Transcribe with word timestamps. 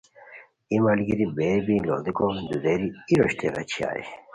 ای 0.69 0.77
ملگیری 0.85 1.25
بیری 1.35 1.61
بی 1.65 1.75
لوڑیکو 1.85 2.25
دودیری 2.49 2.87
ای 3.07 3.13
روشتی 3.19 3.47
غیچھی 3.55 3.81
ہائے 3.85 4.03